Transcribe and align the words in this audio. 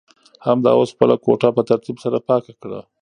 همدا 0.45 0.69
اوس 0.77 0.89
خپله 0.95 1.15
کوټه 1.25 1.49
په 1.55 1.61
ترتیب 1.69 1.97
سره 2.03 2.17
پاکه 2.27 2.53
کړه. 2.61 2.79